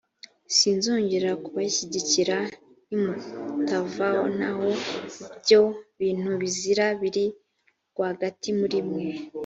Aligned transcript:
sinzongera 0.55 1.29
kubashyigikira, 1.43 2.37
nimutavanaho 2.87 4.69
ibyo 5.35 5.61
bintu 5.99 6.29
bizira 6.41 6.85
biri 7.01 7.25
rwagati 7.91 8.49
muri 8.59 8.79
mwe. 8.89 9.05